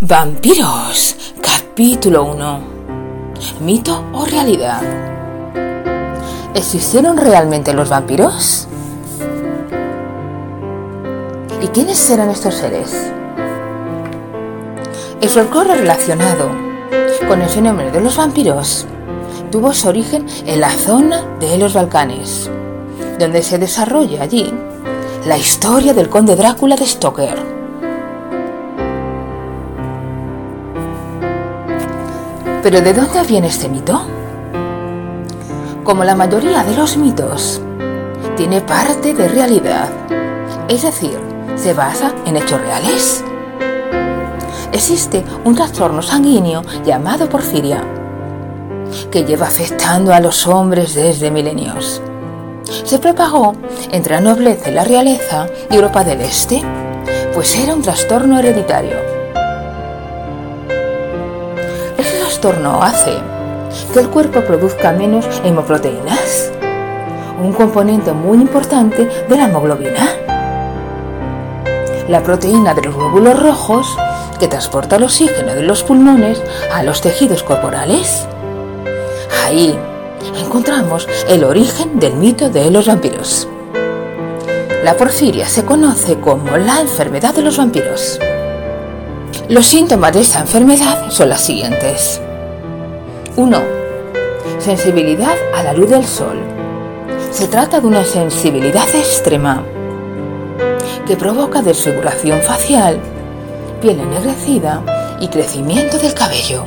[0.00, 2.60] Vampiros, capítulo 1.
[3.62, 4.80] ¿Mito o realidad?
[6.54, 8.68] ¿Existieron realmente los vampiros?
[11.60, 13.10] ¿Y quiénes eran estos seres?
[15.20, 16.48] El folclore relacionado
[17.26, 18.86] con el fenómeno de los vampiros
[19.50, 22.48] tuvo su origen en la zona de los Balcanes,
[23.18, 24.54] donde se desarrolla allí
[25.26, 27.47] la historia del conde Drácula de Stoker
[32.62, 34.00] ¿Pero de dónde viene este mito?
[35.84, 37.60] Como la mayoría de los mitos,
[38.36, 39.88] tiene parte de realidad,
[40.68, 41.18] es decir,
[41.54, 43.24] se basa en hechos reales.
[44.72, 47.80] Existe un trastorno sanguíneo llamado porfiria,
[49.10, 52.02] que lleva afectando a los hombres desde milenios.
[52.84, 53.54] Se propagó
[53.92, 56.60] entre la nobleza y la realeza de Europa del Este,
[57.34, 59.17] pues era un trastorno hereditario
[62.38, 63.16] trastorno hace
[63.92, 66.52] que el cuerpo produzca menos hemoproteínas,
[67.42, 70.08] un componente muy importante de la hemoglobina.
[72.06, 73.96] La proteína de los glóbulos rojos
[74.38, 76.40] que transporta el oxígeno de los pulmones
[76.72, 78.28] a los tejidos corporales.
[79.44, 79.76] Ahí
[80.40, 83.48] encontramos el origen del mito de los vampiros.
[84.84, 88.20] La porfiria se conoce como la enfermedad de los vampiros.
[89.48, 92.20] Los síntomas de esta enfermedad son las siguientes.
[93.38, 93.56] 1.
[94.58, 96.36] Sensibilidad a la luz del sol.
[97.30, 99.62] Se trata de una sensibilidad extrema
[101.06, 102.98] que provoca desfiguración facial,
[103.80, 104.82] piel ennegrecida
[105.20, 106.64] y crecimiento del cabello.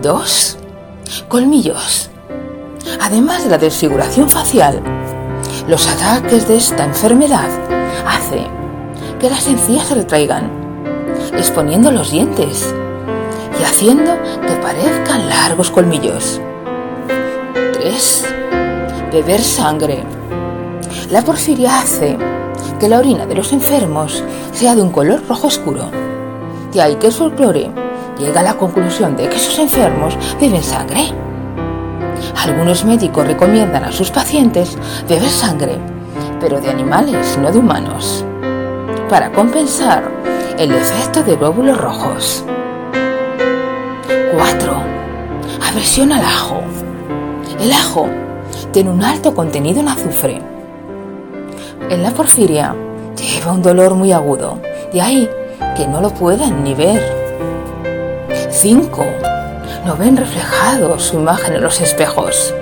[0.00, 0.56] 2.
[1.26, 2.10] Colmillos.
[3.00, 4.80] Además de la desfiguración facial,
[5.66, 7.48] los ataques de esta enfermedad
[8.06, 8.46] hacen
[9.18, 10.48] que las encías se retraigan,
[11.36, 12.72] exponiendo los dientes
[13.78, 16.40] haciendo que parezcan largos colmillos.
[17.74, 18.24] 3.
[19.12, 20.02] Beber sangre.
[21.12, 22.18] La porfiria hace
[22.80, 25.92] que la orina de los enfermos sea de un color rojo oscuro.
[26.72, 27.70] De ahí que el folclore
[28.18, 31.12] llega a la conclusión de que esos enfermos beben sangre.
[32.36, 34.76] Algunos médicos recomiendan a sus pacientes
[35.08, 35.78] beber sangre,
[36.40, 38.24] pero de animales, no de humanos,
[39.08, 40.02] para compensar
[40.58, 42.44] el efecto de glóbulos rojos.
[45.78, 46.60] Aversión al ajo.
[47.60, 48.08] El ajo
[48.72, 50.42] tiene un alto contenido en azufre.
[51.88, 52.74] En la porfiria
[53.14, 54.60] lleva un dolor muy agudo,
[54.92, 55.30] de ahí
[55.76, 57.00] que no lo puedan ni ver.
[58.50, 59.04] 5.
[59.86, 62.52] No ven reflejado su imagen en los espejos.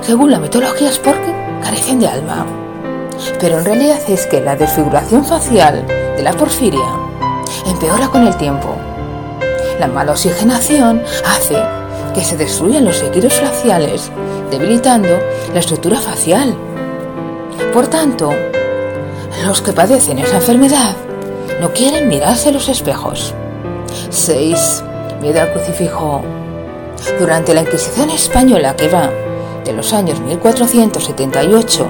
[0.00, 2.46] Según la mitología es porque carecen de alma.
[3.40, 6.86] Pero en realidad es que la desfiguración facial de la porfiria
[7.66, 8.76] empeora con el tiempo
[9.78, 11.56] la mala oxigenación hace
[12.14, 14.10] que se destruyan los tejidos faciales,
[14.50, 15.18] debilitando
[15.52, 16.54] la estructura facial.
[17.72, 18.32] Por tanto,
[19.44, 20.94] los que padecen esa enfermedad
[21.60, 23.34] no quieren mirarse los espejos.
[24.10, 24.84] 6.
[25.20, 26.22] Miedo al crucifijo.
[27.18, 29.10] Durante la Inquisición española que va
[29.64, 31.86] de los años 1478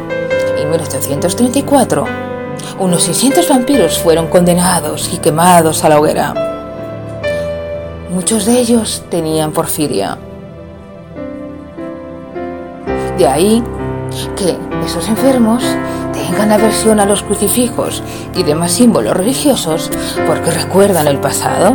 [0.60, 2.04] y 1834,
[2.78, 6.51] unos 600 vampiros fueron condenados y quemados a la hoguera.
[8.12, 10.18] Muchos de ellos tenían porfiria.
[13.16, 13.64] De ahí
[14.36, 15.64] que esos enfermos
[16.12, 18.02] tengan aversión a los crucifijos
[18.34, 19.90] y demás símbolos religiosos
[20.26, 21.74] porque recuerdan el pasado.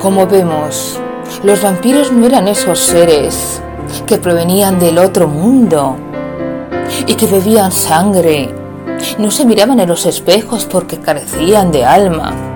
[0.00, 1.00] Como vemos,
[1.42, 3.60] los vampiros no eran esos seres
[4.06, 5.96] que provenían del otro mundo
[7.08, 8.54] y que bebían sangre.
[9.18, 12.47] No se miraban en los espejos porque carecían de alma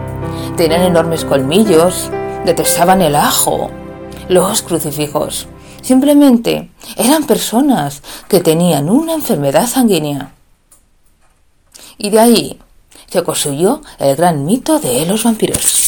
[0.63, 2.09] Tenían enormes colmillos,
[2.45, 3.69] detestaban el ajo,
[4.29, 5.49] los crucifijos.
[5.81, 10.31] Simplemente eran personas que tenían una enfermedad sanguínea.
[11.99, 12.61] Y de ahí
[13.09, 15.82] se construyó el gran mito de los vampiros.